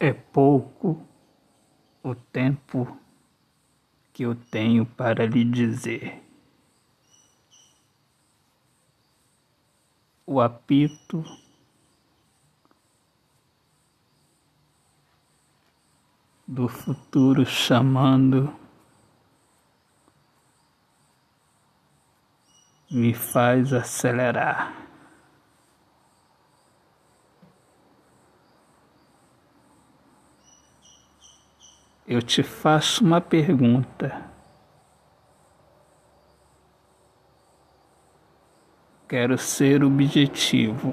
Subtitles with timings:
[0.00, 1.04] É pouco
[2.04, 2.96] o tempo
[4.12, 6.22] que eu tenho para lhe dizer.
[10.24, 11.24] O apito
[16.46, 18.54] do futuro chamando
[22.90, 24.87] me faz acelerar.
[32.08, 34.24] Eu te faço uma pergunta.
[39.06, 40.92] Quero ser objetivo.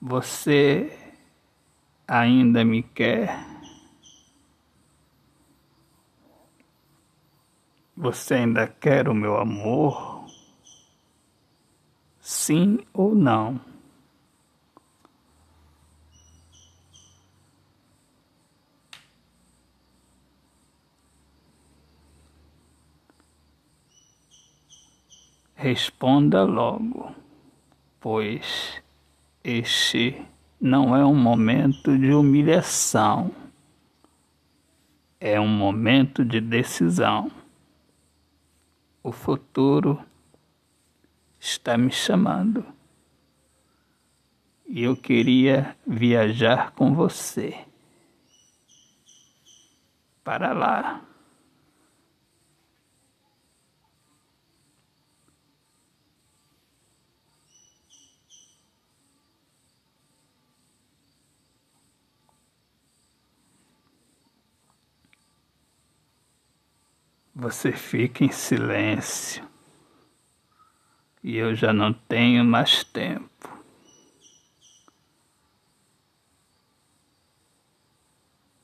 [0.00, 0.92] Você
[2.06, 3.53] ainda me quer?
[7.96, 10.26] Você ainda quer o meu amor?
[12.20, 13.60] Sim ou não?
[25.54, 27.14] Responda logo,
[28.00, 28.82] pois
[29.42, 30.20] este
[30.60, 33.30] não é um momento de humilhação,
[35.20, 37.43] é um momento de decisão.
[39.04, 40.02] O futuro
[41.38, 42.64] está me chamando
[44.66, 47.66] e eu queria viajar com você
[50.24, 51.02] para lá.
[67.36, 69.44] Você fica em silêncio
[71.20, 73.48] e eu já não tenho mais tempo.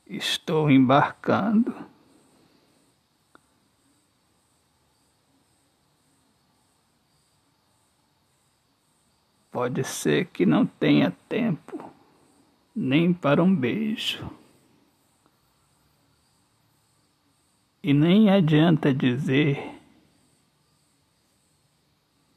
[0.06, 1.74] Estou embarcando.
[9.50, 11.92] Pode ser que não tenha tempo
[12.76, 14.39] nem para um beijo.
[17.82, 19.80] E nem adianta dizer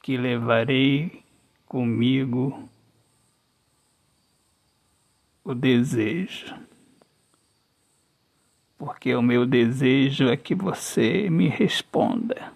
[0.02, 1.22] que levarei
[1.66, 2.70] comigo
[5.44, 6.56] o desejo,
[8.78, 12.54] porque o meu desejo é que você me responda.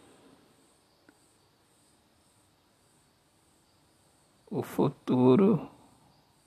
[4.50, 5.69] O futuro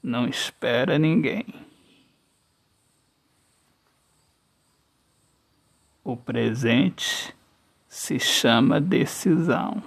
[0.03, 1.70] não espera ninguém.
[6.11, 7.33] O presente
[7.89, 9.81] se chama decisão.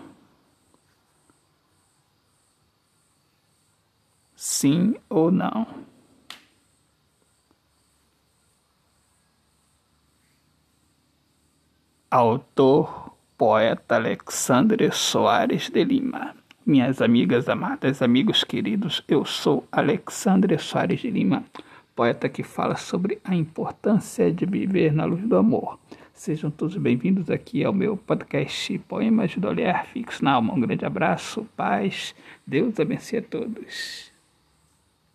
[4.34, 5.68] Sim ou não?
[12.10, 16.34] Autor, poeta Alexandre Soares de Lima.
[16.66, 21.44] Minhas amigas amadas, amigos queridos, eu sou Alexandre Soares de Lima,
[21.94, 25.78] poeta que fala sobre a importância de viver na luz do amor.
[26.14, 30.54] Sejam todos bem-vindos aqui ao meu podcast Poemas do Olhar Fixo na Alma.
[30.54, 32.14] Um grande abraço, paz,
[32.46, 34.13] Deus abençoe a todos.